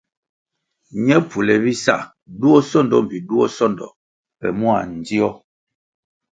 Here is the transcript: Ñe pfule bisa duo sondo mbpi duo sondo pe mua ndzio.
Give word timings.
Ñe 1.05 1.15
pfule 1.27 1.55
bisa 1.63 1.95
duo 2.39 2.57
sondo 2.69 2.95
mbpi 3.03 3.17
duo 3.27 3.45
sondo 3.57 3.87
pe 4.39 4.47
mua 4.59 4.77
ndzio. 4.95 5.29